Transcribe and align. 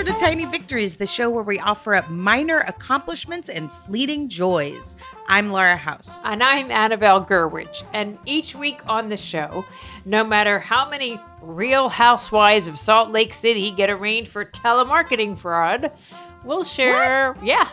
Welcome 0.00 0.18
to 0.18 0.24
Tiny 0.24 0.46
Victories, 0.46 0.96
the 0.96 1.06
show 1.06 1.28
where 1.28 1.42
we 1.42 1.58
offer 1.58 1.94
up 1.94 2.08
minor 2.08 2.60
accomplishments 2.60 3.50
and 3.50 3.70
fleeting 3.70 4.30
joys. 4.30 4.96
I'm 5.28 5.50
Laura 5.50 5.76
House. 5.76 6.22
And 6.24 6.42
I'm 6.42 6.70
Annabelle 6.70 7.22
Gurwitch. 7.22 7.82
And 7.92 8.16
each 8.24 8.54
week 8.54 8.80
on 8.86 9.10
the 9.10 9.18
show, 9.18 9.62
no 10.06 10.24
matter 10.24 10.58
how 10.58 10.88
many 10.88 11.20
real 11.42 11.90
housewives 11.90 12.66
of 12.66 12.78
Salt 12.78 13.10
Lake 13.10 13.34
City 13.34 13.72
get 13.72 13.90
arraigned 13.90 14.26
for 14.26 14.46
telemarketing 14.46 15.36
fraud, 15.36 15.92
we'll 16.44 16.64
share, 16.64 17.34
what? 17.34 17.44
yeah, 17.44 17.68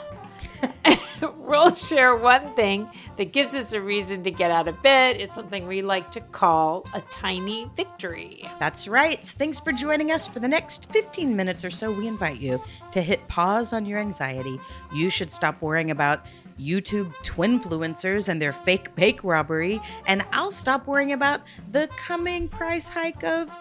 we'll 1.47 1.73
share 1.89 2.15
one 2.15 2.53
thing 2.55 2.89
that 3.15 3.31
gives 3.31 3.53
us 3.53 3.71
a 3.73 3.81
reason 3.81 4.23
to 4.23 4.31
get 4.31 4.51
out 4.51 4.67
of 4.67 4.81
bed. 4.81 5.17
It's 5.17 5.33
something 5.33 5.67
we 5.67 5.81
like 5.81 6.11
to 6.11 6.21
call 6.21 6.85
a 6.93 7.01
tiny 7.01 7.69
victory. 7.75 8.49
That's 8.59 8.87
right. 8.87 9.25
Thanks 9.25 9.59
for 9.59 9.71
joining 9.71 10.11
us. 10.11 10.27
For 10.27 10.39
the 10.39 10.47
next 10.47 10.91
15 10.91 11.35
minutes 11.35 11.63
or 11.65 11.69
so, 11.69 11.91
we 11.91 12.07
invite 12.07 12.39
you 12.39 12.61
to 12.91 13.01
hit 13.01 13.27
pause 13.27 13.73
on 13.73 13.85
your 13.85 13.99
anxiety. 13.99 14.59
You 14.93 15.09
should 15.09 15.31
stop 15.31 15.61
worrying 15.61 15.91
about 15.91 16.25
YouTube 16.59 17.13
twinfluencers 17.23 18.29
and 18.29 18.41
their 18.41 18.53
fake 18.53 18.93
bake 18.95 19.23
robbery, 19.23 19.79
and 20.07 20.25
I'll 20.31 20.51
stop 20.51 20.87
worrying 20.87 21.13
about 21.13 21.41
the 21.71 21.87
coming 21.95 22.47
price 22.47 22.87
hike 22.87 23.23
of 23.23 23.55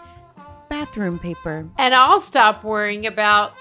bathroom 0.68 1.18
paper. 1.18 1.68
And 1.78 1.94
I'll 1.94 2.20
stop 2.20 2.64
worrying 2.64 3.06
about 3.06 3.52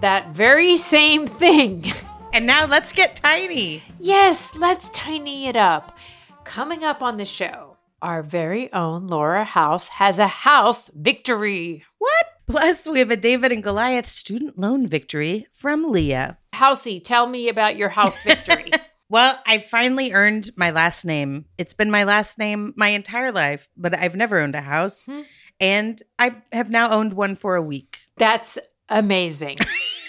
that 0.00 0.30
very 0.30 0.76
same 0.76 1.26
thing. 1.26 1.92
And 2.34 2.46
now 2.46 2.66
let's 2.66 2.90
get 2.90 3.14
tiny. 3.14 3.80
Yes, 4.00 4.56
let's 4.56 4.88
tiny 4.88 5.46
it 5.46 5.54
up. 5.54 5.96
Coming 6.42 6.82
up 6.82 7.00
on 7.00 7.16
the 7.16 7.24
show, 7.24 7.76
our 8.02 8.24
very 8.24 8.72
own 8.72 9.06
Laura 9.06 9.44
House 9.44 9.86
has 9.86 10.18
a 10.18 10.26
house 10.26 10.90
victory. 10.96 11.84
What? 11.98 12.26
Plus, 12.48 12.88
we 12.88 12.98
have 12.98 13.12
a 13.12 13.16
David 13.16 13.52
and 13.52 13.62
Goliath 13.62 14.08
student 14.08 14.58
loan 14.58 14.88
victory 14.88 15.46
from 15.52 15.92
Leah. 15.92 16.36
Housey, 16.54 17.00
tell 17.02 17.28
me 17.28 17.48
about 17.48 17.76
your 17.76 17.90
house 17.90 18.20
victory. 18.24 18.72
well, 19.08 19.40
I 19.46 19.58
finally 19.58 20.12
earned 20.12 20.50
my 20.56 20.72
last 20.72 21.04
name. 21.04 21.44
It's 21.56 21.72
been 21.72 21.92
my 21.92 22.02
last 22.02 22.36
name 22.36 22.74
my 22.76 22.88
entire 22.88 23.30
life, 23.30 23.68
but 23.76 23.96
I've 23.96 24.16
never 24.16 24.40
owned 24.40 24.56
a 24.56 24.60
house. 24.60 25.06
Hmm. 25.06 25.20
And 25.60 26.02
I 26.18 26.34
have 26.50 26.68
now 26.68 26.90
owned 26.90 27.12
one 27.12 27.36
for 27.36 27.54
a 27.54 27.62
week. 27.62 28.00
That's 28.16 28.58
amazing. 28.88 29.58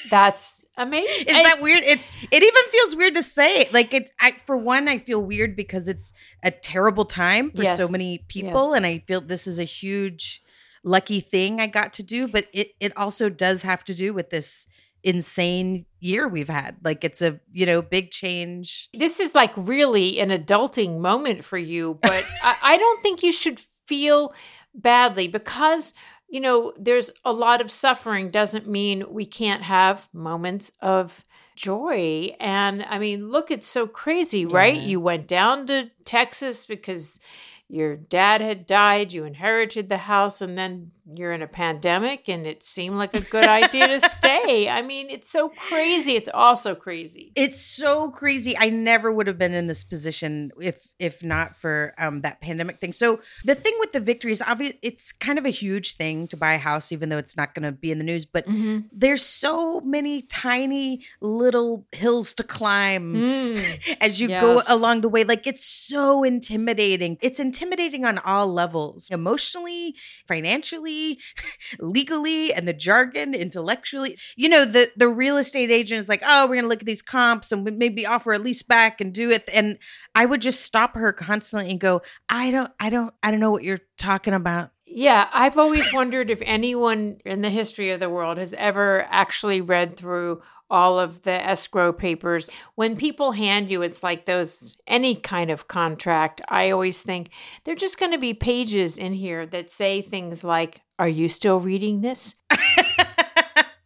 That's 0.10 0.55
amazing. 0.78 1.28
Is 1.28 1.36
it's, 1.36 1.50
that 1.50 1.62
weird? 1.62 1.84
It 1.84 2.00
it 2.32 2.44
even 2.44 2.64
feels 2.72 2.96
weird 2.96 3.16
to 3.16 3.24
say. 3.24 3.70
Like 3.72 3.94
it 3.94 4.12
I 4.20 4.32
for 4.32 4.58
one, 4.58 4.88
I 4.88 5.00
feel 5.00 5.22
weird 5.22 5.56
because 5.56 5.88
it's 5.88 6.14
a 6.44 6.52
terrible 6.52 7.06
time 7.06 7.52
for 7.52 7.64
yes, 7.64 7.78
so 7.78 7.88
many 7.88 8.20
people. 8.28 8.70
Yes. 8.72 8.78
And 8.78 8.86
I 8.86 9.00
feel 9.08 9.22
this 9.22 9.48
is 9.48 9.60
a 9.60 9.64
huge 9.64 10.42
lucky 10.84 11.20
thing 11.20 11.60
I 11.60 11.68
got 11.68 11.94
to 11.94 12.04
do. 12.04 12.28
But 12.28 12.48
it 12.54 12.72
it 12.80 12.96
also 12.98 13.30
does 13.30 13.64
have 13.64 13.84
to 13.86 13.94
do 13.94 14.14
with 14.14 14.30
this 14.30 14.68
insane 15.06 15.86
year 16.00 16.28
we've 16.28 16.50
had. 16.50 16.78
Like 16.84 17.04
it's 17.04 17.22
a, 17.22 17.40
you 17.54 17.66
know, 17.66 17.82
big 17.82 18.10
change. 18.12 18.90
This 18.94 19.20
is 19.20 19.36
like 19.36 19.54
really 19.56 20.20
an 20.20 20.30
adulting 20.30 21.00
moment 21.00 21.46
for 21.46 21.60
you, 21.60 22.00
but 22.02 22.26
I, 22.44 22.56
I 22.64 22.78
don't 22.78 23.02
think 23.04 23.24
you 23.24 23.32
should 23.32 23.62
feel 23.86 24.34
badly 24.74 25.28
because 25.28 25.94
you 26.28 26.40
know, 26.40 26.74
there's 26.78 27.12
a 27.24 27.32
lot 27.32 27.62
of 27.62 27.72
suffering 27.72 28.30
doesn't 28.30 28.68
mean 28.68 29.06
we 29.10 29.26
can't 29.26 29.64
have 29.64 30.10
moments 30.14 30.72
of 30.82 31.24
joy. 31.56 32.36
And 32.40 32.84
I 32.84 33.00
mean, 33.00 33.30
look, 33.30 33.52
it's 33.52 33.68
so 33.68 33.88
crazy, 33.88 34.42
yeah. 34.42 34.48
right? 34.52 34.76
You 34.76 35.00
went 35.00 35.28
down 35.28 35.68
to 35.68 35.90
Texas 36.04 36.66
because 36.66 37.20
your 37.68 37.96
dad 37.96 38.42
had 38.42 38.68
died, 38.68 39.14
you 39.14 39.24
inherited 39.24 39.90
the 39.90 39.98
house, 39.98 40.42
and 40.42 40.58
then 40.58 40.92
you're 41.14 41.34
in 41.34 41.44
a 41.44 41.48
pandemic 41.48 42.28
and 42.28 42.48
it 42.48 42.64
seemed 42.64 42.96
like 42.98 43.16
a 43.16 43.22
good 43.22 43.46
idea 43.46 43.88
to 43.88 44.10
stay. 44.10 44.68
I 44.68 44.82
mean, 44.82 45.08
it's 45.10 45.30
so 45.30 45.50
crazy. 45.50 46.16
It's 46.16 46.30
also 46.34 46.74
crazy. 46.74 47.32
It's 47.36 47.62
so 47.62 48.10
crazy. 48.10 48.58
I 48.58 48.70
never 48.70 49.12
would 49.12 49.28
have 49.28 49.38
been 49.38 49.54
in 49.54 49.68
this 49.68 49.84
position 49.84 50.52
if 50.60 50.88
if 50.98 51.24
not 51.24 51.56
for 51.56 51.94
um, 52.00 52.22
that 52.22 52.42
pandemic 52.42 52.82
thing. 52.82 52.92
So 52.92 53.20
the 53.44 53.54
thing 53.54 53.76
with 53.80 53.92
the 53.92 54.00
victory 54.00 54.32
is 54.32 54.42
obvious. 54.42 54.74
It's 54.82 55.12
kind 55.12 55.38
of 55.38 55.46
a 55.46 55.50
huge 55.50 55.96
thing 55.96 56.28
to 56.30 56.38
buy 56.38 56.54
a 56.54 56.58
house, 56.58 56.92
even 56.92 57.10
though 57.10 57.20
it's 57.20 57.38
not 57.38 57.54
going 57.54 57.64
to 57.64 57.72
be 57.72 57.92
in 57.92 58.00
the 58.00 58.04
news. 58.04 58.26
But 58.26 58.48
mm-hmm. 58.48 58.88
there's 58.92 59.22
so 59.22 59.82
many 59.82 60.24
tiny 60.24 61.02
little 61.22 61.86
hills 61.92 62.34
to 62.36 62.44
climb 62.44 63.14
mm. 63.14 63.98
as 64.02 64.20
you 64.20 64.30
yes. 64.30 64.42
go 64.42 64.62
along 64.68 65.02
the 65.02 65.10
way. 65.10 65.24
Like 65.24 65.46
it's 65.46 65.66
so 65.66 66.24
intimidating. 66.24 67.20
It's 67.22 67.40
intimidating 67.40 68.06
on 68.06 68.18
all 68.20 68.52
levels, 68.52 69.10
emotionally, 69.12 69.96
financially 70.28 70.95
legally 71.80 72.54
and 72.54 72.68
the 72.68 72.74
jargon 72.74 73.34
intellectually. 73.34 74.18
You 74.36 74.50
know, 74.50 74.66
the 74.66 74.92
the 74.96 75.08
real 75.08 75.38
estate 75.38 75.72
agent 75.72 76.00
is 76.00 76.10
like, 76.10 76.24
"Oh, 76.26 76.48
we're 76.48 76.62
to 76.62 76.68
look 76.68 76.82
at 76.82 76.86
these 76.86 77.02
comps 77.02 77.52
and 77.52 77.64
maybe 77.78 78.06
offer 78.06 78.34
a 78.34 78.40
lease 78.40 78.64
back 78.64 79.02
and 79.02 79.14
do 79.14 79.30
it." 79.32 79.50
And 79.54 79.78
I 80.14 80.26
would 80.26 80.42
just 80.42 80.62
stop 80.62 80.96
her 80.96 81.14
constantly 81.14 81.72
and 81.72 81.80
go, 81.80 82.02
"I 82.30 82.52
don't 82.52 82.72
I 82.80 82.90
don't 82.90 83.14
I 83.24 83.32
don't 83.32 83.40
know 83.40 83.52
what 83.52 83.64
you're 83.64 83.82
talking 83.98 84.34
about." 84.34 84.72
Yeah, 84.88 85.28
I've 85.34 85.58
always 85.58 85.92
wondered 85.92 86.30
if 86.30 86.42
anyone 86.46 87.18
in 87.26 87.42
the 87.42 87.50
history 87.50 87.90
of 87.90 88.00
the 88.00 88.10
world 88.10 88.38
has 88.38 88.54
ever 88.54 89.06
actually 89.10 89.60
read 89.60 89.98
through 89.98 90.42
all 90.70 91.00
of 91.00 91.24
the 91.24 91.32
escrow 91.32 91.92
papers. 91.92 92.50
When 92.76 92.96
people 92.96 93.32
hand 93.32 93.70
you, 93.70 93.82
it's 93.82 94.04
like 94.04 94.26
those, 94.26 94.76
any 94.88 95.16
kind 95.16 95.52
of 95.52 95.68
contract, 95.68 96.42
I 96.48 96.70
always 96.70 97.02
think 97.02 97.30
they're 97.64 97.76
just 97.76 98.00
going 98.00 98.12
to 98.12 98.18
be 98.18 98.34
pages 98.34 98.98
in 98.98 99.14
here 99.14 99.46
that 99.48 99.70
say 99.70 100.02
things 100.02 100.44
like, 100.44 100.82
Are 100.98 101.10
you 101.10 101.30
still 101.30 101.60
reading 101.60 102.02
this? 102.02 102.36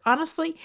Honestly, 0.04 0.56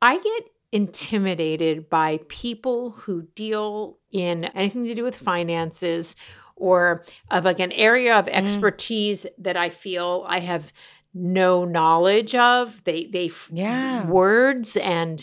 I 0.00 0.18
get 0.18 0.42
intimidated 0.72 1.90
by 1.90 2.20
people 2.28 2.92
who 2.92 3.22
deal 3.34 3.98
in 4.10 4.44
anything 4.46 4.84
to 4.84 4.94
do 4.94 5.04
with 5.04 5.16
finances 5.16 6.16
or 6.56 7.04
of 7.30 7.44
like 7.44 7.60
an 7.60 7.72
area 7.72 8.18
of 8.18 8.26
mm. 8.26 8.32
expertise 8.32 9.24
mm. 9.24 9.28
that 9.38 9.56
I 9.56 9.68
feel 9.68 10.24
I 10.26 10.40
have 10.40 10.72
no 11.14 11.64
knowledge 11.64 12.34
of. 12.34 12.82
They 12.84 13.06
they 13.06 13.30
yeah 13.50 14.06
words 14.06 14.76
and 14.78 15.22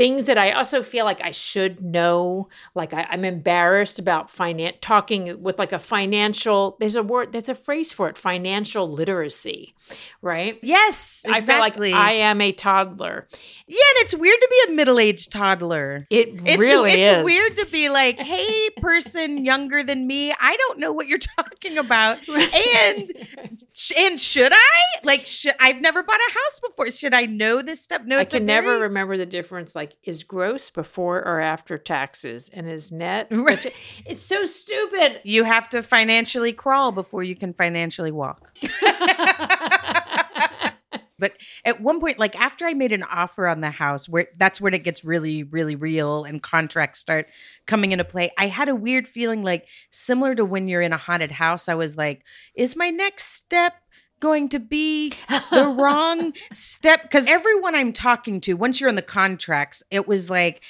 things 0.00 0.24
that 0.24 0.38
I 0.38 0.52
also 0.52 0.82
feel 0.82 1.04
like 1.04 1.20
I 1.22 1.30
should 1.30 1.82
know. 1.84 2.48
Like 2.74 2.94
I, 2.94 3.06
am 3.10 3.22
embarrassed 3.22 3.98
about 3.98 4.30
finance 4.30 4.78
talking 4.80 5.42
with 5.42 5.58
like 5.58 5.72
a 5.72 5.78
financial. 5.78 6.78
There's 6.80 6.94
a 6.94 7.02
word. 7.02 7.32
There's 7.32 7.50
a 7.50 7.54
phrase 7.54 7.92
for 7.92 8.08
it. 8.08 8.16
Financial 8.16 8.90
literacy, 8.90 9.74
right? 10.22 10.58
Yes, 10.62 11.26
exactly. 11.28 11.92
I 11.92 11.92
feel 11.92 11.98
like 11.98 12.06
I 12.06 12.12
am 12.12 12.40
a 12.40 12.50
toddler. 12.50 13.28
Yeah, 13.66 13.76
and 13.76 13.98
it's 13.98 14.14
weird 14.14 14.40
to 14.40 14.48
be 14.50 14.72
a 14.72 14.74
middle-aged 14.74 15.30
toddler. 15.30 16.06
It 16.08 16.40
it's, 16.46 16.58
really 16.58 16.92
it's 16.92 17.18
is. 17.18 17.24
weird 17.26 17.52
to 17.58 17.66
be 17.70 17.90
like, 17.90 18.18
hey, 18.20 18.70
person 18.78 19.44
younger 19.44 19.82
than 19.82 20.06
me, 20.06 20.32
I 20.40 20.56
don't 20.56 20.78
know 20.78 20.92
what 20.92 21.08
you're 21.08 21.18
talking 21.36 21.49
about, 21.78 22.18
and 22.28 23.10
and 23.98 24.20
should 24.20 24.52
I 24.52 24.82
like? 25.04 25.26
Should, 25.26 25.54
I've 25.60 25.80
never 25.80 26.02
bought 26.02 26.20
a 26.20 26.32
house 26.32 26.60
before. 26.60 26.90
Should 26.90 27.14
I 27.14 27.26
know 27.26 27.62
this 27.62 27.82
stuff? 27.82 28.02
No, 28.04 28.18
I 28.18 28.24
can 28.24 28.46
never 28.46 28.78
remember 28.78 29.16
the 29.16 29.26
difference. 29.26 29.74
Like, 29.74 29.96
is 30.04 30.24
gross 30.24 30.70
before 30.70 31.18
or 31.18 31.40
after 31.40 31.78
taxes, 31.78 32.50
and 32.52 32.68
is 32.68 32.92
net? 32.92 33.28
Right. 33.40 33.72
It's 34.04 34.20
so 34.22 34.44
stupid. 34.44 35.20
You 35.24 35.44
have 35.44 35.70
to 35.70 35.82
financially 35.82 36.52
crawl 36.52 36.92
before 36.92 37.22
you 37.22 37.34
can 37.34 37.54
financially 37.54 38.12
walk. 38.12 38.52
But 41.20 41.34
at 41.64 41.80
one 41.80 42.00
point, 42.00 42.18
like 42.18 42.34
after 42.40 42.64
I 42.64 42.74
made 42.74 42.92
an 42.92 43.04
offer 43.04 43.46
on 43.46 43.60
the 43.60 43.70
house, 43.70 44.08
where 44.08 44.26
that's 44.36 44.60
when 44.60 44.74
it 44.74 44.82
gets 44.82 45.04
really, 45.04 45.44
really 45.44 45.76
real 45.76 46.24
and 46.24 46.42
contracts 46.42 46.98
start 46.98 47.28
coming 47.66 47.92
into 47.92 48.04
play, 48.04 48.30
I 48.36 48.48
had 48.48 48.68
a 48.68 48.74
weird 48.74 49.06
feeling 49.06 49.42
like 49.42 49.68
similar 49.90 50.34
to 50.34 50.44
when 50.44 50.66
you're 50.66 50.80
in 50.80 50.92
a 50.92 50.96
haunted 50.96 51.30
house. 51.30 51.68
I 51.68 51.74
was 51.74 51.96
like, 51.96 52.24
is 52.54 52.74
my 52.74 52.90
next 52.90 53.26
step 53.26 53.74
going 54.18 54.48
to 54.48 54.58
be 54.58 55.12
the 55.50 55.68
wrong 55.68 56.32
step? 56.50 57.02
Because 57.02 57.26
everyone 57.26 57.74
I'm 57.74 57.92
talking 57.92 58.40
to, 58.42 58.54
once 58.54 58.80
you're 58.80 58.90
in 58.90 58.96
the 58.96 59.02
contracts, 59.02 59.82
it 59.90 60.08
was 60.08 60.30
like, 60.30 60.62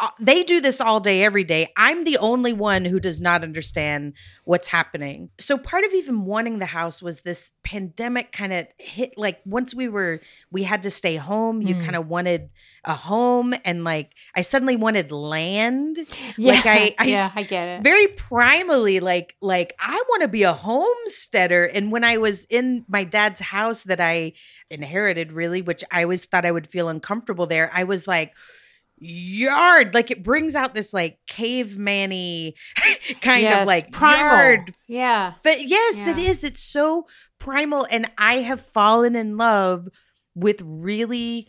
uh, 0.00 0.10
they 0.20 0.44
do 0.44 0.60
this 0.60 0.80
all 0.80 1.00
day 1.00 1.24
every 1.24 1.42
day. 1.42 1.72
I'm 1.76 2.04
the 2.04 2.18
only 2.18 2.52
one 2.52 2.84
who 2.84 3.00
does 3.00 3.20
not 3.20 3.42
understand 3.42 4.12
what's 4.44 4.68
happening. 4.68 5.30
So 5.40 5.58
part 5.58 5.84
of 5.84 5.92
even 5.92 6.24
wanting 6.24 6.60
the 6.60 6.66
house 6.66 7.02
was 7.02 7.20
this 7.20 7.52
pandemic 7.64 8.30
kind 8.30 8.52
of 8.52 8.66
hit 8.78 9.18
like 9.18 9.40
once 9.44 9.74
we 9.74 9.88
were 9.88 10.20
we 10.50 10.62
had 10.62 10.82
to 10.84 10.90
stay 10.90 11.16
home 11.16 11.60
you 11.60 11.74
mm. 11.74 11.82
kind 11.82 11.96
of 11.96 12.08
wanted 12.08 12.48
a 12.84 12.94
home 12.94 13.52
and 13.64 13.84
like 13.84 14.14
i 14.34 14.40
suddenly 14.40 14.76
wanted 14.76 15.12
land. 15.12 15.98
Yeah, 16.38 16.52
like 16.52 16.66
i 16.66 16.94
i, 16.98 17.04
yeah, 17.04 17.28
I 17.34 17.42
get 17.42 17.68
it. 17.68 17.82
very 17.82 18.06
primally 18.06 19.02
like 19.02 19.36
like 19.42 19.74
i 19.78 20.02
want 20.08 20.22
to 20.22 20.28
be 20.28 20.44
a 20.44 20.54
homesteader. 20.54 21.64
And 21.64 21.92
when 21.92 22.04
i 22.04 22.16
was 22.16 22.46
in 22.46 22.86
my 22.88 23.04
dad's 23.04 23.40
house 23.40 23.82
that 23.82 24.00
i 24.00 24.32
inherited 24.70 25.32
really 25.32 25.60
which 25.60 25.84
i 25.90 26.04
always 26.04 26.24
thought 26.24 26.46
i 26.46 26.50
would 26.50 26.70
feel 26.70 26.88
uncomfortable 26.88 27.46
there 27.46 27.70
i 27.74 27.84
was 27.84 28.06
like 28.06 28.32
yard 29.00 29.94
like 29.94 30.10
it 30.10 30.22
brings 30.22 30.54
out 30.54 30.74
this 30.74 30.92
like 30.92 31.18
caveman-y 31.26 32.52
kind 33.20 33.42
yes, 33.42 33.62
of 33.62 33.66
like 33.66 33.92
primal. 33.92 34.18
yard 34.18 34.72
yeah 34.88 35.34
but 35.44 35.64
yes 35.64 35.96
yeah. 35.98 36.10
it 36.10 36.18
is 36.18 36.42
it's 36.42 36.62
so 36.62 37.06
primal 37.38 37.86
and 37.90 38.10
i 38.18 38.36
have 38.36 38.60
fallen 38.60 39.14
in 39.14 39.36
love 39.36 39.88
with 40.34 40.60
really 40.64 41.48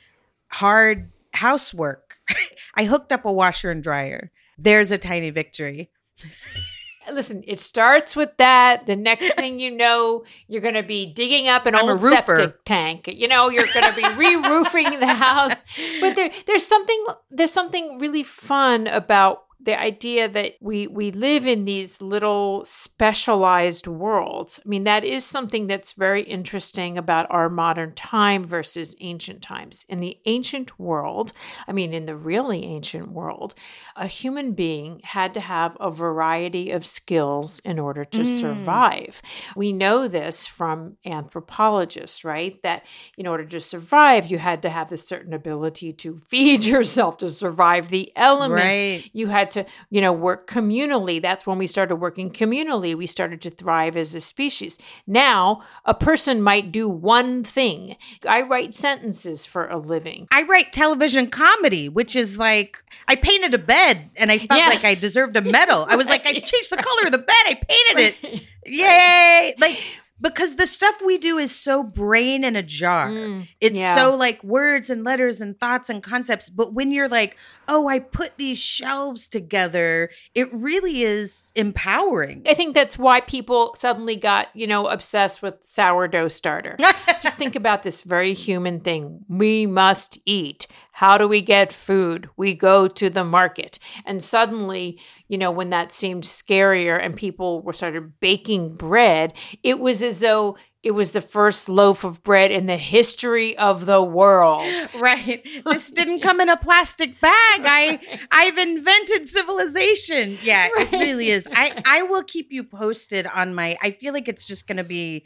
hard 0.50 1.12
housework. 1.34 2.18
I 2.76 2.86
hooked 2.86 3.12
up 3.12 3.26
a 3.26 3.32
washer 3.32 3.72
and 3.72 3.84
dryer. 3.84 4.32
There's 4.58 4.92
a 4.92 4.98
tiny 4.98 5.30
victory. 5.30 5.90
Listen, 7.12 7.44
it 7.48 7.60
starts 7.60 8.16
with 8.16 8.36
that. 8.38 8.86
The 8.86 8.96
next 8.96 9.34
thing 9.36 9.60
you 9.60 9.72
know, 9.72 10.24
you're 10.48 10.62
going 10.62 10.74
to 10.76 10.84
be 10.84 11.12
digging 11.14 11.48
up 11.48 11.66
an 11.66 11.76
I'm 11.76 11.90
old 11.90 12.00
septic 12.00 12.64
tank. 12.66 13.08
You 13.08 13.28
know, 13.28 13.50
you're 13.50 13.68
going 13.74 13.94
to 13.94 13.96
be 13.96 14.08
re-roofing 14.16 15.00
the 15.00 15.08
house. 15.14 15.64
But 16.00 16.16
there, 16.16 16.32
there's 16.46 16.66
something, 16.66 17.06
there's 17.30 17.54
something 17.54 18.00
really 18.00 18.24
fun 18.24 18.88
about 18.88 19.44
the 19.62 19.78
idea 19.80 20.30
that 20.30 20.54
we 20.62 20.88
we 20.88 21.12
live 21.12 21.46
in 21.46 21.66
these 21.66 22.02
little 22.02 22.64
specialized 22.66 23.88
worlds. 23.88 24.60
I 24.66 24.68
mean, 24.70 24.86
that 24.86 25.04
is 25.04 25.26
something 25.26 25.68
that's 25.68 25.94
very 25.94 26.22
interesting 26.24 26.98
about 26.98 27.28
our 27.30 27.50
modern 27.50 27.94
time 27.94 28.44
versus 28.46 28.96
ancient 29.02 29.42
times. 29.42 29.86
In 29.90 30.00
the 30.00 30.18
ancient 30.26 30.80
world, 30.80 31.34
I 31.68 31.72
mean, 31.74 31.94
in 31.94 32.06
the 32.06 32.16
really 32.16 32.64
ancient 32.64 33.12
world, 33.12 33.54
a 33.96 34.08
human 34.08 34.54
being 34.54 35.02
had 35.04 35.34
to 35.34 35.40
have 35.42 35.76
a 35.80 35.92
variety 35.92 36.72
of 36.72 36.86
skills 36.86 37.60
in 37.60 37.80
order 37.80 38.06
to 38.06 38.22
Mm. 38.22 38.40
survive. 38.40 39.22
We 39.56 39.74
know 39.74 40.08
this 40.08 40.48
from 40.48 40.98
anthropologists, 41.06 42.24
right? 42.24 42.62
That 42.64 42.86
in 43.18 43.28
order 43.28 43.46
to 43.46 43.60
survive, 43.60 44.28
you 44.32 44.38
had 44.38 44.62
to 44.64 44.70
have 44.70 44.92
a 44.92 44.98
certain 44.98 45.34
ability 45.34 45.94
to 45.94 46.18
feed 46.30 46.64
yourself, 46.64 47.18
to 47.18 47.30
survive 47.30 47.90
the 47.90 48.12
elements 48.16 48.80
Right. 48.80 49.10
you 49.14 49.28
had 49.28 49.49
to 49.52 49.66
you 49.90 50.02
know 50.02 50.12
work 50.14 50.48
communally 50.50 51.22
that's 51.22 51.46
when 51.48 51.58
we 51.58 51.68
started 51.68 51.96
working 51.98 52.30
communally 52.32 52.96
we 52.96 53.08
started 53.08 53.42
to 53.42 53.50
thrive 53.50 53.96
as 53.98 54.14
a 54.16 54.22
species 54.22 54.78
now 55.08 55.62
a 55.86 55.94
person 55.94 56.42
might 56.42 56.72
do 56.72 56.88
one 56.90 57.44
thing 57.44 57.96
i 58.28 58.42
write 58.42 58.74
sentences 58.74 59.46
for 59.46 59.68
a 59.68 59.78
living 59.78 60.28
I 60.32 60.44
write 60.44 60.72
television 60.74 61.28
comedy, 61.28 61.90
which 61.90 62.16
is 62.16 62.38
like 62.38 62.84
I 63.08 63.16
painted 63.16 63.54
a 63.54 63.58
bed 63.58 64.10
and 64.16 64.32
I 64.32 64.38
felt 64.38 64.60
Yeah. 64.60 64.68
like 64.68 64.84
I 64.84 64.96
deserved 64.96 65.36
a 65.36 65.42
medal. 65.42 65.86
I 65.90 65.96
was 65.96 66.08
like, 66.08 66.26
I 66.26 66.34
changed 66.40 66.70
the 66.72 66.78
color 66.78 67.06
of 67.06 67.12
the 67.12 67.18
bed. 67.18 67.36
I 67.46 67.54
painted 67.68 68.16
it. 68.24 68.44
Yay! 68.66 69.54
Like 69.60 69.80
because 70.22 70.56
the 70.56 70.68
stuff 70.68 71.02
we 71.06 71.18
do 71.18 71.38
is 71.38 71.56
so 71.56 71.84
brain 71.84 72.44
in 72.44 72.56
a 72.56 72.64
jar. 72.64 73.10
Mm, 73.10 73.48
It's 73.62 73.76
yeah. 73.76 73.96
so 73.96 74.16
like 74.16 74.44
words 74.44 74.90
and 74.90 75.04
letters 75.04 75.42
and 75.42 75.60
thoughts 75.60 75.90
and 75.90 76.04
concepts. 76.04 76.50
But 76.50 76.74
when 76.74 76.92
you're 76.92 77.08
like, 77.08 77.38
oh, 77.68 77.88
I 77.88 78.00
put 78.00 78.38
these 78.38 78.60
shelves 78.60 79.28
together, 79.28 80.10
it 80.36 80.54
really 80.54 81.04
is 81.04 81.52
empowering. 81.56 82.44
I 82.48 82.54
think 82.54 82.74
that's 82.74 82.98
why 82.98 83.22
people 83.22 83.74
suddenly 83.78 84.16
got, 84.16 84.48
you 84.54 84.68
know, 84.68 84.88
obsessed 84.88 85.42
with 85.42 85.56
sourdough 85.64 86.28
starter. 86.30 86.76
Just 87.22 87.38
think 87.38 87.56
about 87.56 87.84
this 87.84 88.02
very 88.02 88.34
human 88.34 88.80
thing. 88.82 89.26
We 89.30 89.66
must 89.66 90.18
eat. 90.26 90.68
How 91.00 91.18
do 91.18 91.30
we 91.30 91.40
get 91.42 91.72
food? 91.72 92.30
We 92.36 92.54
go 92.54 92.90
to 92.90 93.10
the 93.10 93.24
market. 93.24 93.80
And 94.04 94.22
suddenly, 94.22 95.00
you 95.30 95.38
know, 95.38 95.50
when 95.50 95.70
that 95.70 95.94
seemed 95.94 96.26
scarier 96.26 97.02
and 97.02 97.16
people 97.16 97.62
were 97.62 97.72
started 97.72 98.20
baking 98.20 98.76
bread, 98.76 99.32
it 99.64 99.80
was 99.80 100.04
as 100.04 100.20
though 100.20 100.58
it 100.84 100.92
was 100.92 101.14
the 101.14 101.22
first 101.22 101.70
loaf 101.70 102.04
of 102.04 102.22
bread 102.22 102.52
in 102.52 102.66
the 102.66 102.76
history 102.76 103.58
of 103.58 103.86
the 103.86 104.04
world. 104.04 104.66
right. 105.00 105.48
This 105.64 105.90
didn't 105.94 106.20
come 106.20 106.42
in 106.42 106.50
a 106.50 106.58
plastic 106.58 107.22
bag. 107.22 107.62
I 107.64 108.02
I've 108.34 108.58
invented 108.58 109.26
civilization. 109.26 110.38
Yeah, 110.44 110.68
it 110.70 110.92
really 110.92 111.30
is. 111.30 111.48
I 111.54 111.82
I 111.86 112.02
will 112.02 112.24
keep 112.24 112.52
you 112.52 112.66
posted 112.66 113.26
on 113.26 113.56
my 113.56 113.78
I 113.82 113.92
feel 113.92 114.12
like 114.12 114.28
it's 114.28 114.46
just 114.46 114.68
going 114.68 114.76
to 114.76 114.84
be 114.84 115.24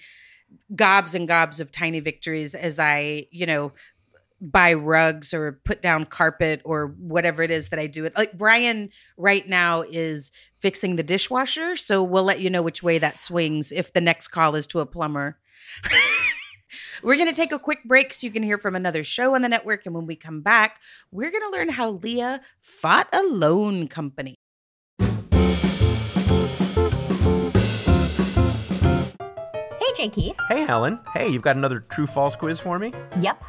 gobs 0.75 1.15
and 1.15 1.27
gobs 1.27 1.59
of 1.59 1.71
tiny 1.71 1.99
victories 1.99 2.55
as 2.55 2.79
I, 2.79 3.27
you 3.31 3.45
know, 3.45 3.73
buy 4.43 4.73
rugs 4.73 5.33
or 5.33 5.53
put 5.63 5.81
down 5.81 6.05
carpet 6.05 6.61
or 6.65 6.87
whatever 6.99 7.41
it 7.41 7.49
is 7.49 7.69
that 7.69 7.79
I 7.79 7.87
do. 7.87 8.05
it. 8.05 8.15
Like 8.17 8.37
Brian 8.37 8.89
right 9.17 9.47
now 9.47 9.81
is 9.81 10.31
fixing 10.57 10.97
the 10.97 11.03
dishwasher, 11.03 11.75
so 11.77 12.03
we'll 12.03 12.23
let 12.23 12.41
you 12.41 12.49
know 12.49 12.61
which 12.61 12.83
way 12.83 12.99
that 12.99 13.19
swings 13.19 13.71
if 13.71 13.93
the 13.93 14.01
next 14.01 14.27
call 14.27 14.55
is 14.55 14.67
to 14.67 14.81
a 14.81 14.85
plumber. 14.85 15.37
We're 17.03 17.15
going 17.15 17.27
to 17.27 17.35
take 17.35 17.51
a 17.51 17.59
quick 17.59 17.83
break 17.85 18.13
so 18.13 18.25
you 18.27 18.31
can 18.31 18.43
hear 18.43 18.57
from 18.57 18.75
another 18.75 19.03
show 19.03 19.35
on 19.35 19.41
the 19.41 19.49
network. 19.49 19.85
And 19.85 19.93
when 19.93 20.05
we 20.05 20.15
come 20.15 20.41
back, 20.41 20.79
we're 21.11 21.31
going 21.31 21.43
to 21.43 21.49
learn 21.49 21.69
how 21.69 21.89
Leah 21.89 22.41
fought 22.61 23.09
a 23.13 23.23
loan 23.23 23.87
company. 23.87 24.35
Hey, 29.79 29.93
J. 29.95 30.09
Keith. 30.09 30.37
Hey, 30.47 30.65
Helen. 30.65 30.99
Hey, 31.13 31.29
you've 31.29 31.41
got 31.41 31.57
another 31.57 31.79
true 31.79 32.07
false 32.07 32.35
quiz 32.35 32.59
for 32.59 32.79
me? 32.79 32.93
Yep. 33.19 33.43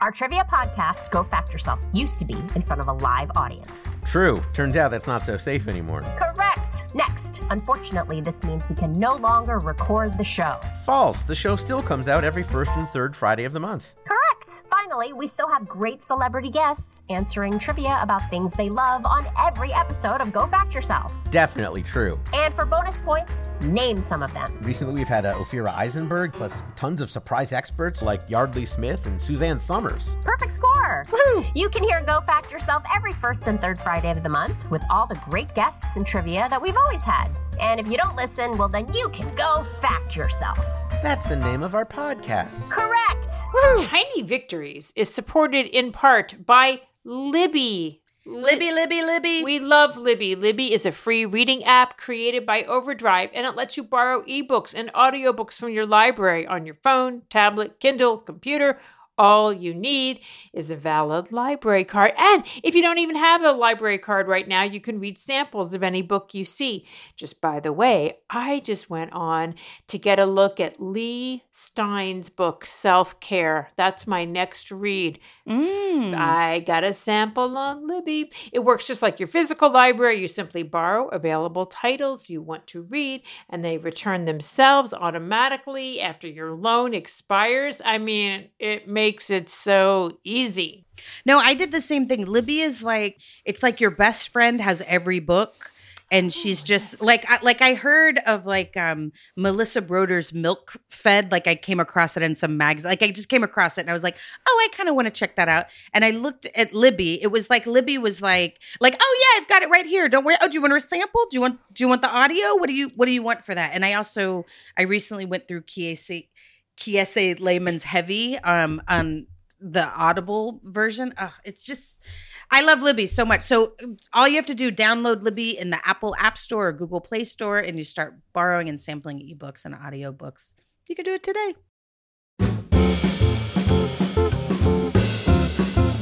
Our 0.00 0.10
trivia 0.10 0.44
podcast, 0.44 1.10
Go 1.10 1.22
Fact 1.22 1.52
Yourself, 1.52 1.80
used 1.92 2.18
to 2.18 2.24
be 2.24 2.36
in 2.54 2.62
front 2.62 2.80
of 2.80 2.88
a 2.88 2.92
live 2.92 3.30
audience. 3.36 3.96
True. 4.04 4.42
Turns 4.52 4.76
out 4.76 4.90
that's 4.90 5.06
not 5.06 5.24
so 5.24 5.36
safe 5.36 5.68
anymore. 5.68 6.02
Correct. 6.02 6.86
Next. 6.94 7.42
Unfortunately, 7.50 8.20
this 8.20 8.42
means 8.44 8.68
we 8.68 8.74
can 8.74 8.92
no 8.98 9.16
longer 9.16 9.58
record 9.58 10.16
the 10.18 10.24
show. 10.24 10.60
False. 10.84 11.22
The 11.22 11.34
show 11.34 11.56
still 11.56 11.82
comes 11.82 12.08
out 12.08 12.24
every 12.24 12.42
first 12.42 12.70
and 12.72 12.88
third 12.88 13.14
Friday 13.16 13.44
of 13.44 13.52
the 13.52 13.60
month. 13.60 13.94
Correct. 14.04 14.23
Finally, 14.70 15.12
we 15.12 15.26
still 15.26 15.48
have 15.48 15.68
great 15.68 16.02
celebrity 16.02 16.50
guests 16.50 17.02
answering 17.08 17.58
trivia 17.58 17.98
about 18.02 18.28
things 18.30 18.52
they 18.52 18.68
love 18.68 19.06
on 19.06 19.26
every 19.40 19.72
episode 19.72 20.20
of 20.20 20.32
Go 20.32 20.46
Fact 20.46 20.74
Yourself. 20.74 21.12
Definitely 21.30 21.82
true. 21.82 22.18
And 22.32 22.52
for 22.54 22.64
bonus 22.64 23.00
points, 23.00 23.42
name 23.62 24.02
some 24.02 24.22
of 24.22 24.32
them. 24.34 24.56
Recently, 24.62 24.94
we've 24.94 25.08
had 25.08 25.26
uh, 25.26 25.34
Ophira 25.34 25.74
Eisenberg, 25.74 26.32
plus 26.32 26.62
tons 26.76 27.00
of 27.00 27.10
surprise 27.10 27.52
experts 27.52 28.02
like 28.02 28.28
Yeardley 28.28 28.66
Smith 28.66 29.06
and 29.06 29.20
Suzanne 29.20 29.60
Somers. 29.60 30.16
Perfect 30.22 30.52
score! 30.52 31.06
You 31.54 31.68
can 31.68 31.82
hear 31.82 32.02
Go 32.02 32.20
Fact 32.20 32.52
Yourself 32.52 32.84
every 32.94 33.12
first 33.12 33.48
and 33.48 33.60
third 33.60 33.78
Friday 33.78 34.10
of 34.10 34.22
the 34.22 34.28
month 34.28 34.70
with 34.70 34.82
all 34.90 35.06
the 35.06 35.20
great 35.28 35.54
guests 35.54 35.96
and 35.96 36.06
trivia 36.06 36.48
that 36.50 36.60
we've 36.60 36.76
always 36.76 37.02
had. 37.02 37.28
And 37.60 37.80
if 37.80 37.88
you 37.88 37.96
don't 37.96 38.16
listen, 38.16 38.56
well, 38.56 38.68
then 38.68 38.92
you 38.92 39.08
can 39.10 39.34
go 39.34 39.62
fact 39.80 40.16
yourself. 40.16 40.58
That's 41.02 41.24
the 41.28 41.36
name 41.36 41.62
of 41.62 41.74
our 41.74 41.84
podcast. 41.84 42.68
Correct! 42.70 43.34
Tiny 43.78 44.22
Victories 44.22 44.92
is 44.96 45.12
supported 45.12 45.66
in 45.66 45.92
part 45.92 46.46
by 46.46 46.82
Libby. 47.04 48.00
Libby, 48.26 48.72
Libby, 48.72 49.02
Libby. 49.02 49.44
We 49.44 49.58
love 49.58 49.98
Libby. 49.98 50.34
Libby 50.34 50.72
is 50.72 50.86
a 50.86 50.92
free 50.92 51.26
reading 51.26 51.62
app 51.64 51.98
created 51.98 52.46
by 52.46 52.62
Overdrive, 52.62 53.28
and 53.34 53.46
it 53.46 53.54
lets 53.54 53.76
you 53.76 53.82
borrow 53.82 54.22
ebooks 54.22 54.72
and 54.72 54.90
audiobooks 54.94 55.58
from 55.58 55.68
your 55.70 55.84
library 55.84 56.46
on 56.46 56.64
your 56.64 56.76
phone, 56.82 57.22
tablet, 57.28 57.78
Kindle, 57.80 58.16
computer. 58.16 58.78
All 59.16 59.52
you 59.52 59.72
need 59.72 60.20
is 60.52 60.70
a 60.70 60.76
valid 60.76 61.30
library 61.30 61.84
card. 61.84 62.12
And 62.18 62.44
if 62.62 62.74
you 62.74 62.82
don't 62.82 62.98
even 62.98 63.14
have 63.14 63.42
a 63.42 63.52
library 63.52 63.98
card 63.98 64.26
right 64.26 64.48
now, 64.48 64.62
you 64.64 64.80
can 64.80 64.98
read 64.98 65.18
samples 65.18 65.72
of 65.72 65.82
any 65.82 66.02
book 66.02 66.34
you 66.34 66.44
see. 66.44 66.86
Just 67.16 67.40
by 67.40 67.60
the 67.60 67.72
way, 67.72 68.18
I 68.28 68.60
just 68.60 68.90
went 68.90 69.12
on 69.12 69.54
to 69.86 69.98
get 69.98 70.18
a 70.18 70.26
look 70.26 70.58
at 70.58 70.80
Leigh 70.80 71.44
Stein's 71.52 72.28
book, 72.28 72.66
Self 72.66 73.20
Care. 73.20 73.70
That's 73.76 74.06
my 74.06 74.24
next 74.24 74.72
read. 74.72 75.20
Mm. 75.48 76.14
I 76.16 76.60
got 76.60 76.82
a 76.82 76.92
sample 76.92 77.56
on 77.56 77.86
Libby. 77.86 78.32
It 78.52 78.64
works 78.64 78.88
just 78.88 79.02
like 79.02 79.20
your 79.20 79.28
physical 79.28 79.70
library. 79.70 80.20
You 80.20 80.26
simply 80.26 80.64
borrow 80.64 81.06
available 81.08 81.66
titles 81.66 82.28
you 82.28 82.42
want 82.42 82.66
to 82.68 82.82
read, 82.82 83.22
and 83.48 83.64
they 83.64 83.78
return 83.78 84.24
themselves 84.24 84.92
automatically 84.92 86.00
after 86.00 86.26
your 86.26 86.52
loan 86.52 86.94
expires. 86.94 87.80
I 87.84 87.98
mean, 87.98 88.48
it 88.58 88.88
makes 88.88 89.03
it 89.12 89.48
so 89.48 90.18
easy. 90.24 90.84
No, 91.24 91.38
I 91.38 91.54
did 91.54 91.72
the 91.72 91.80
same 91.80 92.06
thing. 92.06 92.24
Libby 92.26 92.60
is 92.60 92.82
like 92.82 93.18
it's 93.44 93.62
like 93.62 93.80
your 93.80 93.90
best 93.90 94.30
friend 94.30 94.60
has 94.60 94.82
every 94.86 95.20
book. 95.20 95.70
And 96.10 96.32
she's 96.32 96.62
just 96.62 97.00
like 97.02 97.28
I, 97.28 97.40
like 97.42 97.60
I 97.60 97.74
heard 97.74 98.20
of 98.26 98.46
like 98.46 98.76
um 98.76 99.10
Melissa 99.36 99.80
Broder's 99.80 100.32
Milk 100.32 100.76
Fed 100.88 101.32
like 101.32 101.48
I 101.48 101.56
came 101.56 101.80
across 101.80 102.16
it 102.16 102.22
in 102.22 102.36
some 102.36 102.56
mags 102.56 102.84
like 102.84 103.02
I 103.02 103.10
just 103.10 103.28
came 103.28 103.42
across 103.42 103.78
it 103.78 103.80
and 103.80 103.90
I 103.90 103.94
was 103.94 104.04
like 104.04 104.16
oh 104.46 104.60
I 104.62 104.76
kind 104.76 104.88
of 104.88 104.94
want 104.94 105.06
to 105.06 105.10
check 105.10 105.34
that 105.36 105.48
out 105.48 105.66
and 105.92 106.04
I 106.04 106.10
looked 106.10 106.46
at 106.54 106.72
Libby 106.72 107.20
it 107.20 107.28
was 107.28 107.50
like 107.50 107.66
Libby 107.66 107.98
was 107.98 108.22
like 108.22 108.60
like 108.80 108.96
oh 109.00 109.18
yeah 109.20 109.40
I've 109.40 109.48
got 109.48 109.62
it 109.62 109.70
right 109.70 109.86
here 109.86 110.08
don't 110.08 110.24
worry 110.24 110.36
oh 110.40 110.46
do 110.46 110.54
you 110.54 110.60
want 110.60 110.74
a 110.74 110.80
sample 110.80 111.26
do 111.30 111.36
you 111.36 111.40
want 111.40 111.58
do 111.72 111.82
you 111.82 111.88
want 111.88 112.02
the 112.02 112.14
audio 112.14 112.54
what 112.54 112.68
do 112.68 112.74
you 112.74 112.90
what 112.94 113.06
do 113.06 113.12
you 113.12 113.22
want 113.22 113.44
for 113.44 113.54
that 113.54 113.70
and 113.74 113.84
I 113.84 113.94
also 113.94 114.44
I 114.76 114.82
recently 114.82 115.24
went 115.24 115.48
through 115.48 115.62
Kiese 115.62 116.28
Kiese 116.76 117.38
Laymon's 117.38 117.84
Heavy 117.84 118.38
um 118.38 118.82
on 118.88 119.26
the 119.60 119.86
Audible 119.96 120.60
version. 120.62 121.14
Oh, 121.18 121.34
it's 121.44 121.62
just 121.62 122.02
I 122.50 122.62
love 122.62 122.82
Libby 122.82 123.06
so 123.06 123.24
much. 123.24 123.42
So 123.42 123.74
all 124.12 124.28
you 124.28 124.36
have 124.36 124.46
to 124.46 124.54
do 124.54 124.70
download 124.70 125.22
Libby 125.22 125.58
in 125.58 125.70
the 125.70 125.80
Apple 125.88 126.14
App 126.18 126.36
Store 126.36 126.68
or 126.68 126.72
Google 126.72 127.00
Play 127.00 127.24
Store 127.24 127.56
and 127.56 127.78
you 127.78 127.84
start 127.84 128.14
borrowing 128.32 128.68
and 128.68 128.78
sampling 128.80 129.18
ebooks 129.18 129.64
and 129.64 129.74
audiobooks. 129.74 130.54
You 130.86 130.94
can 130.94 131.04
do 131.04 131.14
it 131.14 131.22
today. 131.22 131.54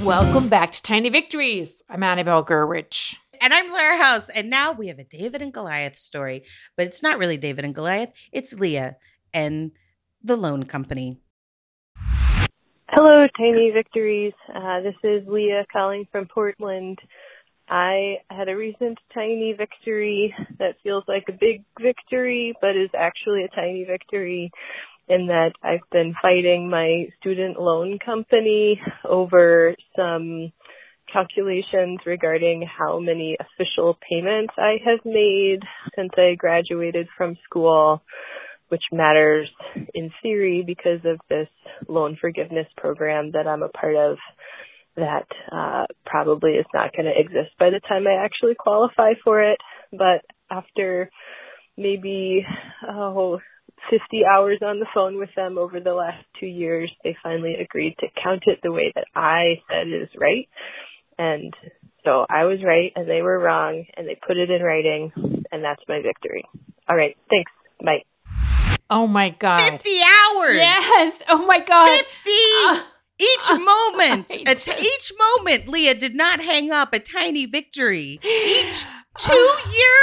Welcome 0.04 0.48
back 0.48 0.72
to 0.72 0.82
Tiny 0.82 1.10
Victories. 1.10 1.82
I'm 1.88 2.02
Annabelle 2.02 2.44
Gurwitch. 2.44 3.14
And 3.40 3.54
I'm 3.54 3.70
Laura 3.70 3.96
House 3.96 4.28
and 4.28 4.50
now 4.50 4.72
we 4.72 4.88
have 4.88 4.98
a 4.98 5.04
David 5.04 5.42
and 5.42 5.52
Goliath 5.52 5.96
story, 5.96 6.42
but 6.76 6.86
it's 6.86 7.02
not 7.02 7.18
really 7.18 7.36
David 7.36 7.64
and 7.64 7.74
Goliath, 7.74 8.10
it's 8.32 8.52
Leah 8.52 8.96
and 9.32 9.70
the 10.24 10.36
loan 10.36 10.64
company. 10.64 11.18
Hello, 12.88 13.26
Tiny 13.36 13.70
Victories. 13.72 14.34
Uh, 14.54 14.80
this 14.80 14.94
is 15.02 15.26
Leah 15.26 15.64
calling 15.72 16.06
from 16.12 16.28
Portland. 16.32 16.98
I 17.68 18.16
had 18.28 18.48
a 18.48 18.56
recent 18.56 18.98
tiny 19.14 19.54
victory 19.56 20.34
that 20.58 20.76
feels 20.82 21.04
like 21.08 21.24
a 21.28 21.32
big 21.32 21.64
victory, 21.80 22.54
but 22.60 22.76
is 22.76 22.90
actually 22.94 23.44
a 23.44 23.54
tiny 23.54 23.84
victory 23.84 24.50
in 25.08 25.28
that 25.28 25.52
I've 25.62 25.88
been 25.90 26.14
fighting 26.20 26.68
my 26.68 27.06
student 27.18 27.58
loan 27.58 27.98
company 28.04 28.80
over 29.08 29.74
some 29.96 30.52
calculations 31.12 32.00
regarding 32.06 32.62
how 32.66 32.98
many 32.98 33.36
official 33.38 33.98
payments 34.08 34.54
I 34.56 34.76
have 34.84 35.00
made 35.04 35.60
since 35.96 36.12
I 36.16 36.34
graduated 36.36 37.08
from 37.16 37.36
school, 37.44 38.02
which 38.72 38.84
matters 38.90 39.50
in 39.92 40.10
theory 40.22 40.64
because 40.66 41.00
of 41.04 41.20
this 41.28 41.48
loan 41.88 42.16
forgiveness 42.18 42.66
program 42.74 43.32
that 43.32 43.46
I'm 43.46 43.62
a 43.62 43.68
part 43.68 43.96
of 43.96 44.16
that 44.96 45.26
uh, 45.54 45.84
probably 46.06 46.52
is 46.52 46.64
not 46.72 46.96
going 46.96 47.04
to 47.04 47.20
exist 47.20 47.52
by 47.58 47.68
the 47.68 47.80
time 47.86 48.06
I 48.06 48.24
actually 48.24 48.54
qualify 48.58 49.12
for 49.22 49.42
it. 49.42 49.58
But 49.90 50.24
after 50.50 51.10
maybe 51.76 52.46
oh 52.88 53.40
50 53.90 54.22
hours 54.24 54.60
on 54.64 54.80
the 54.80 54.86
phone 54.94 55.18
with 55.18 55.28
them 55.36 55.58
over 55.58 55.78
the 55.78 55.92
last 55.92 56.24
two 56.40 56.46
years, 56.46 56.90
they 57.04 57.14
finally 57.22 57.56
agreed 57.60 57.96
to 58.00 58.06
count 58.24 58.44
it 58.46 58.60
the 58.62 58.72
way 58.72 58.90
that 58.94 59.04
I 59.14 59.60
said 59.68 59.88
is 59.88 60.08
right. 60.18 60.48
And 61.18 61.52
so 62.06 62.24
I 62.30 62.44
was 62.44 62.60
right 62.64 62.90
and 62.96 63.06
they 63.06 63.20
were 63.20 63.38
wrong 63.38 63.84
and 63.98 64.08
they 64.08 64.16
put 64.26 64.38
it 64.38 64.50
in 64.50 64.62
writing 64.62 65.12
and 65.52 65.62
that's 65.62 65.82
my 65.86 66.00
victory. 66.00 66.44
All 66.88 66.96
right. 66.96 67.18
Thanks. 67.28 67.52
Bye. 67.84 68.04
Oh 68.92 69.06
my 69.06 69.30
God. 69.30 69.58
50 69.58 69.90
hours. 69.90 70.54
Yes. 70.56 71.22
Oh 71.28 71.46
my 71.46 71.60
God. 71.60 71.88
50. 71.88 72.30
Uh, 72.66 72.82
each 73.18 73.50
moment, 73.64 74.28
t- 74.28 74.44
each 74.80 75.12
moment, 75.38 75.68
Leah 75.68 75.94
did 75.94 76.14
not 76.14 76.40
hang 76.40 76.70
up 76.70 76.92
a 76.92 76.98
tiny 76.98 77.46
victory. 77.46 78.20
Each 78.22 78.84
two 79.18 79.54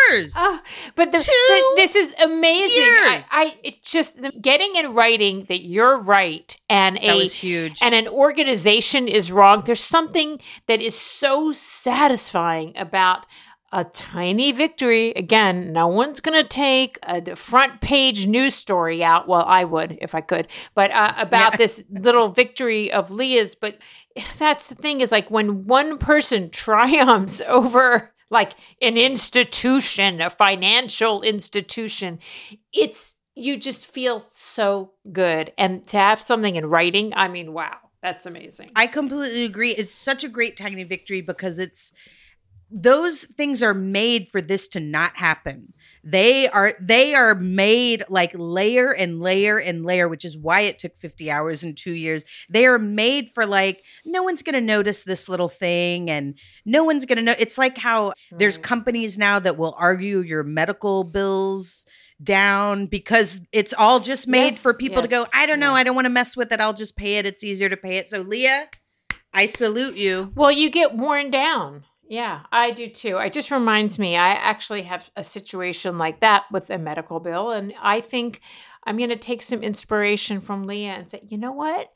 years. 0.09 0.33
Oh, 0.37 0.59
but 0.95 1.11
the, 1.11 1.17
two 1.17 1.23
the, 1.25 1.73
this 1.75 1.95
is 1.95 2.13
amazing. 2.19 2.83
I, 2.83 3.23
I 3.31 3.53
it's 3.63 3.91
just 3.91 4.19
getting 4.41 4.75
in 4.75 4.93
writing 4.93 5.45
that 5.49 5.63
you're 5.63 5.97
right 5.99 6.55
and 6.69 6.97
was 7.01 7.33
huge 7.33 7.79
and 7.81 7.93
an 7.93 8.07
organization 8.07 9.07
is 9.07 9.31
wrong. 9.31 9.63
There's 9.65 9.83
something 9.83 10.39
that 10.67 10.81
is 10.81 10.97
so 10.97 11.51
satisfying 11.51 12.77
about 12.77 13.25
a 13.71 13.83
tiny 13.83 14.51
victory. 14.51 15.11
Again, 15.11 15.71
no 15.71 15.87
one's 15.87 16.19
going 16.19 16.41
to 16.41 16.47
take 16.47 16.97
a 17.03 17.35
front 17.35 17.81
page 17.81 18.27
news 18.27 18.55
story 18.55 19.03
out. 19.03 19.27
Well, 19.27 19.43
I 19.45 19.63
would 19.63 19.97
if 20.01 20.15
I 20.15 20.21
could, 20.21 20.47
but 20.75 20.91
uh, 20.91 21.13
about 21.17 21.53
yeah. 21.53 21.57
this 21.57 21.83
little 21.89 22.29
victory 22.29 22.91
of 22.91 23.11
Leah's. 23.11 23.55
But 23.55 23.77
that's 24.37 24.67
the 24.67 24.75
thing 24.75 25.01
is 25.01 25.11
like 25.11 25.29
when 25.29 25.65
one 25.65 25.97
person 25.97 26.49
triumphs 26.51 27.41
over 27.47 28.11
like 28.29 28.53
an 28.81 28.97
institution, 28.97 30.21
a 30.21 30.29
financial 30.29 31.21
institution, 31.21 32.19
it's 32.73 33.15
you 33.35 33.57
just 33.57 33.87
feel 33.87 34.19
so 34.19 34.91
good. 35.11 35.53
And 35.57 35.87
to 35.87 35.97
have 35.97 36.21
something 36.21 36.55
in 36.55 36.65
writing, 36.65 37.13
I 37.15 37.27
mean, 37.27 37.53
wow, 37.53 37.77
that's 38.01 38.25
amazing. 38.25 38.71
I 38.75 38.87
completely 38.87 39.45
agree. 39.45 39.71
It's 39.71 39.93
such 39.93 40.23
a 40.23 40.29
great 40.29 40.57
tiny 40.57 40.83
victory 40.83 41.21
because 41.21 41.59
it's 41.59 41.93
those 42.71 43.23
things 43.23 43.63
are 43.63 43.73
made 43.73 44.29
for 44.29 44.41
this 44.41 44.67
to 44.67 44.79
not 44.79 45.15
happen 45.17 45.73
they 46.03 46.47
are 46.49 46.73
they 46.79 47.13
are 47.13 47.35
made 47.35 48.03
like 48.09 48.31
layer 48.33 48.93
and 48.93 49.19
layer 49.19 49.57
and 49.57 49.83
layer 49.83 50.07
which 50.07 50.23
is 50.23 50.37
why 50.37 50.61
it 50.61 50.79
took 50.79 50.95
50 50.95 51.29
hours 51.29 51.63
and 51.63 51.77
2 51.77 51.91
years 51.91 52.23
they 52.49 52.65
are 52.65 52.79
made 52.79 53.29
for 53.31 53.45
like 53.45 53.83
no 54.05 54.23
one's 54.23 54.41
going 54.41 54.53
to 54.53 54.61
notice 54.61 55.03
this 55.03 55.27
little 55.27 55.49
thing 55.49 56.09
and 56.09 56.37
no 56.65 56.83
one's 56.83 57.05
going 57.05 57.17
to 57.17 57.23
know 57.23 57.35
it's 57.37 57.57
like 57.57 57.77
how 57.77 58.13
there's 58.31 58.57
hmm. 58.57 58.63
companies 58.63 59.17
now 59.17 59.39
that 59.39 59.57
will 59.57 59.75
argue 59.77 60.19
your 60.19 60.43
medical 60.43 61.03
bills 61.03 61.85
down 62.21 62.85
because 62.85 63.39
it's 63.51 63.73
all 63.73 63.99
just 63.99 64.27
made 64.27 64.53
yes, 64.53 64.61
for 64.61 64.73
people 64.73 64.97
yes, 64.97 65.05
to 65.05 65.09
go 65.09 65.25
I 65.33 65.45
don't 65.45 65.59
know 65.59 65.71
yes. 65.71 65.79
I 65.79 65.83
don't 65.83 65.95
want 65.95 66.05
to 66.05 66.09
mess 66.09 66.37
with 66.37 66.51
it 66.51 66.61
I'll 66.61 66.73
just 66.73 66.97
pay 66.97 67.17
it 67.17 67.25
it's 67.25 67.43
easier 67.43 67.69
to 67.69 67.77
pay 67.77 67.97
it 67.97 68.09
so 68.09 68.21
Leah 68.21 68.67
I 69.33 69.45
salute 69.45 69.95
you. 69.95 70.31
Well, 70.35 70.51
you 70.51 70.71
get 70.71 70.95
worn 70.95 71.29
down. 71.29 71.83
Yeah, 72.09 72.41
I 72.51 72.71
do 72.71 72.89
too. 72.89 73.17
It 73.17 73.33
just 73.33 73.51
reminds 73.51 73.99
me, 73.99 74.17
I 74.17 74.29
actually 74.29 74.81
have 74.81 75.11
a 75.15 75.23
situation 75.23 75.99
like 75.99 76.21
that 76.21 76.45
with 76.51 76.71
a 76.71 76.79
medical 76.79 77.19
bill. 77.19 77.51
And 77.51 77.71
I 77.79 78.01
think 78.01 78.41
I'm 78.83 78.97
going 78.97 79.11
to 79.11 79.15
take 79.15 79.43
some 79.43 79.61
inspiration 79.61 80.41
from 80.41 80.65
Leah 80.65 80.93
and 80.93 81.07
say, 81.07 81.21
you 81.23 81.37
know 81.37 81.51
what? 81.51 81.93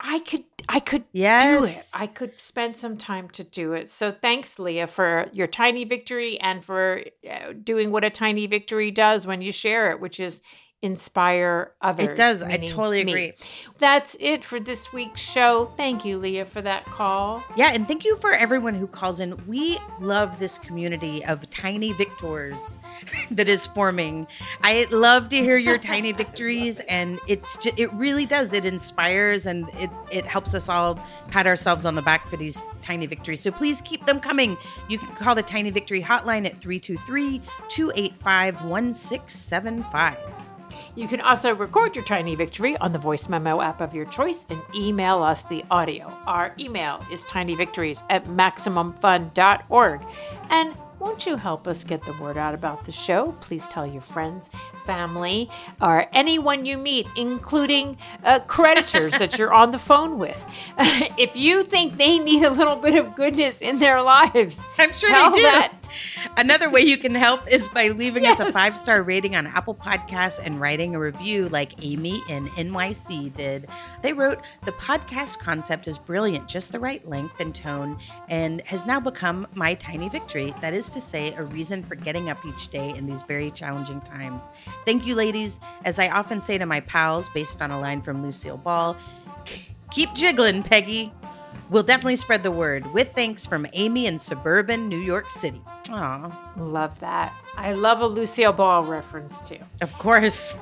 I 0.00 0.20
could 0.20 0.44
I 0.68 0.80
could 0.80 1.04
yes. 1.12 1.60
do 1.60 1.66
it. 1.66 1.76
I 1.94 2.06
could 2.06 2.40
spend 2.40 2.76
some 2.76 2.96
time 2.96 3.28
to 3.30 3.44
do 3.44 3.72
it. 3.74 3.90
So 3.90 4.10
thanks 4.10 4.58
Leah 4.58 4.86
for 4.88 5.28
your 5.32 5.46
tiny 5.46 5.84
victory 5.84 6.38
and 6.40 6.64
for 6.64 7.02
uh, 7.30 7.52
doing 7.62 7.92
what 7.92 8.04
a 8.04 8.10
tiny 8.10 8.46
victory 8.46 8.90
does 8.90 9.26
when 9.26 9.42
you 9.42 9.52
share 9.52 9.90
it, 9.90 10.00
which 10.00 10.18
is 10.18 10.42
inspire 10.82 11.72
others. 11.80 12.08
It 12.08 12.16
does. 12.16 12.42
I 12.42 12.58
totally 12.58 13.04
me. 13.04 13.12
agree. 13.12 13.32
That's 13.78 14.16
it 14.20 14.44
for 14.44 14.60
this 14.60 14.92
week's 14.92 15.20
show. 15.20 15.72
Thank 15.76 16.04
you, 16.04 16.18
Leah, 16.18 16.44
for 16.44 16.60
that 16.62 16.84
call. 16.84 17.42
Yeah, 17.56 17.72
and 17.72 17.88
thank 17.88 18.04
you 18.04 18.16
for 18.16 18.32
everyone 18.32 18.74
who 18.74 18.86
calls 18.86 19.20
in. 19.20 19.36
We 19.46 19.78
love 20.00 20.38
this 20.38 20.58
community 20.58 21.24
of 21.24 21.48
tiny 21.50 21.92
victors 21.92 22.78
that 23.30 23.48
is 23.48 23.66
forming. 23.66 24.26
I 24.62 24.86
love 24.90 25.28
to 25.30 25.36
hear 25.36 25.56
your 25.56 25.78
tiny 25.78 26.12
victories, 26.24 26.80
and 26.88 27.18
it's 27.26 27.56
just, 27.56 27.78
it 27.78 27.92
really 27.94 28.26
does. 28.26 28.52
It 28.52 28.66
inspires 28.66 29.46
and 29.46 29.68
it 29.74 29.90
it 30.10 30.26
helps 30.26 30.54
us 30.54 30.68
all 30.68 31.00
pat 31.28 31.46
ourselves 31.46 31.86
on 31.86 31.94
the 31.94 32.02
back 32.02 32.26
for 32.26 32.36
these 32.36 32.62
tiny 32.82 33.06
victories. 33.06 33.40
So 33.40 33.50
please 33.50 33.80
keep 33.82 34.06
them 34.06 34.20
coming. 34.20 34.56
You 34.88 34.98
can 34.98 35.14
call 35.16 35.34
the 35.34 35.42
Tiny 35.42 35.70
Victory 35.70 36.02
Hotline 36.02 36.46
at 36.46 36.60
323 36.60 37.40
285 37.68 38.64
1675. 38.64 40.45
You 40.96 41.06
can 41.06 41.20
also 41.20 41.54
record 41.54 41.94
your 41.94 42.06
tiny 42.06 42.34
victory 42.34 42.74
on 42.78 42.90
the 42.90 42.98
voice 42.98 43.28
memo 43.28 43.60
app 43.60 43.82
of 43.82 43.94
your 43.94 44.06
choice 44.06 44.46
and 44.48 44.62
email 44.74 45.22
us 45.22 45.44
the 45.44 45.62
audio. 45.70 46.06
Our 46.26 46.54
email 46.58 47.04
is 47.12 47.22
tinyvictories 47.26 48.02
at 48.08 48.24
maximumfun.org. 48.24 50.00
And 50.48 50.74
won't 50.98 51.26
you 51.26 51.36
help 51.36 51.68
us 51.68 51.84
get 51.84 52.02
the 52.06 52.14
word 52.14 52.38
out 52.38 52.54
about 52.54 52.86
the 52.86 52.92
show? 52.92 53.32
Please 53.42 53.68
tell 53.68 53.86
your 53.86 54.00
friends, 54.00 54.50
family, 54.86 55.50
or 55.82 56.06
anyone 56.14 56.64
you 56.64 56.78
meet, 56.78 57.06
including 57.14 57.98
uh, 58.24 58.40
creditors 58.40 59.18
that 59.18 59.36
you're 59.38 59.52
on 59.52 59.72
the 59.72 59.78
phone 59.78 60.18
with. 60.18 60.46
if 61.18 61.36
you 61.36 61.62
think 61.62 61.98
they 61.98 62.18
need 62.18 62.42
a 62.42 62.50
little 62.50 62.76
bit 62.76 62.94
of 62.94 63.14
goodness 63.14 63.60
in 63.60 63.78
their 63.78 64.00
lives, 64.00 64.64
I'm 64.78 64.94
sure 64.94 65.10
they 65.10 65.36
do. 65.36 65.42
That. 65.42 65.74
Another 66.36 66.70
way 66.70 66.80
you 66.80 66.96
can 66.96 67.14
help 67.14 67.50
is 67.50 67.68
by 67.68 67.88
leaving 67.88 68.24
yes. 68.24 68.40
us 68.40 68.48
a 68.48 68.52
five 68.52 68.76
star 68.76 69.02
rating 69.02 69.36
on 69.36 69.46
Apple 69.46 69.74
Podcasts 69.74 70.44
and 70.44 70.60
writing 70.60 70.94
a 70.94 70.98
review 70.98 71.48
like 71.48 71.84
Amy 71.84 72.22
in 72.28 72.48
NYC 72.50 73.32
did. 73.34 73.68
They 74.02 74.12
wrote, 74.12 74.40
The 74.64 74.72
podcast 74.72 75.38
concept 75.38 75.88
is 75.88 75.98
brilliant, 75.98 76.48
just 76.48 76.72
the 76.72 76.80
right 76.80 77.06
length 77.08 77.40
and 77.40 77.54
tone, 77.54 77.98
and 78.28 78.60
has 78.62 78.86
now 78.86 79.00
become 79.00 79.46
my 79.54 79.74
tiny 79.74 80.08
victory. 80.08 80.54
That 80.60 80.74
is 80.74 80.90
to 80.90 81.00
say, 81.00 81.34
a 81.34 81.42
reason 81.44 81.82
for 81.82 81.94
getting 81.94 82.30
up 82.30 82.44
each 82.44 82.68
day 82.68 82.90
in 82.90 83.06
these 83.06 83.22
very 83.22 83.50
challenging 83.50 84.00
times. 84.00 84.48
Thank 84.84 85.06
you, 85.06 85.14
ladies. 85.14 85.60
As 85.84 85.98
I 85.98 86.08
often 86.08 86.40
say 86.40 86.58
to 86.58 86.66
my 86.66 86.80
pals, 86.80 87.28
based 87.30 87.62
on 87.62 87.70
a 87.70 87.80
line 87.80 88.02
from 88.02 88.22
Lucille 88.22 88.58
Ball, 88.58 88.96
keep 89.90 90.12
jiggling, 90.14 90.62
Peggy. 90.62 91.12
We'll 91.68 91.82
definitely 91.82 92.16
spread 92.16 92.42
the 92.42 92.50
word. 92.50 92.92
With 92.92 93.12
thanks 93.14 93.44
from 93.44 93.66
Amy 93.72 94.06
in 94.06 94.18
suburban 94.18 94.88
New 94.88 94.98
York 95.00 95.30
City. 95.30 95.60
Aw. 95.90 96.52
Love 96.56 96.98
that. 97.00 97.34
I 97.56 97.72
love 97.72 98.00
a 98.00 98.06
Lucille 98.06 98.52
Ball 98.52 98.84
reference 98.84 99.40
too. 99.40 99.58
Of 99.80 99.92
course. 99.94 100.56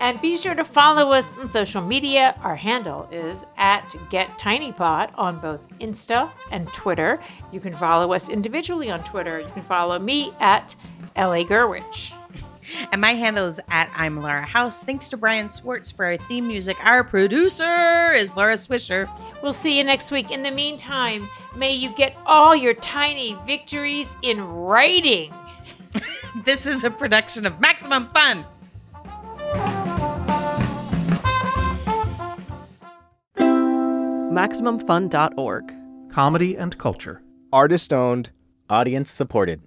And 0.00 0.20
be 0.20 0.36
sure 0.36 0.54
to 0.54 0.64
follow 0.64 1.12
us 1.12 1.38
on 1.38 1.48
social 1.48 1.80
media. 1.80 2.38
Our 2.42 2.56
handle 2.56 3.08
is 3.10 3.46
at 3.56 3.88
GetTinyPod 4.10 5.10
on 5.14 5.38
both 5.40 5.66
Insta 5.78 6.30
and 6.50 6.68
Twitter. 6.72 7.20
You 7.52 7.60
can 7.60 7.72
follow 7.72 8.12
us 8.12 8.28
individually 8.28 8.90
on 8.90 9.02
Twitter. 9.04 9.40
You 9.40 9.48
can 9.48 9.62
follow 9.62 9.98
me 9.98 10.32
at 10.40 10.74
LA 11.16 11.44
Gurwitch. 11.44 12.12
And 12.92 13.00
my 13.00 13.14
handle 13.14 13.46
is 13.46 13.60
at 13.68 13.90
I'm 13.94 14.20
Laura 14.20 14.42
House. 14.42 14.82
Thanks 14.82 15.08
to 15.10 15.16
Brian 15.16 15.48
Swartz 15.48 15.90
for 15.90 16.04
our 16.04 16.16
theme 16.16 16.46
music. 16.46 16.76
Our 16.84 17.04
producer 17.04 18.12
is 18.12 18.36
Laura 18.36 18.54
Swisher. 18.54 19.08
We'll 19.42 19.52
see 19.52 19.76
you 19.76 19.84
next 19.84 20.10
week. 20.10 20.30
In 20.30 20.42
the 20.42 20.50
meantime, 20.50 21.28
may 21.56 21.72
you 21.72 21.94
get 21.94 22.16
all 22.26 22.54
your 22.54 22.74
tiny 22.74 23.36
victories 23.46 24.16
in 24.22 24.40
writing. 24.42 25.32
this 26.44 26.66
is 26.66 26.84
a 26.84 26.90
production 26.90 27.46
of 27.46 27.60
Maximum 27.60 28.08
Fun. 28.08 28.44
MaximumFun.org. 34.34 35.74
Comedy 36.10 36.56
and 36.56 36.76
culture. 36.76 37.22
Artist 37.52 37.92
owned. 37.92 38.30
Audience 38.68 39.10
supported. 39.10 39.62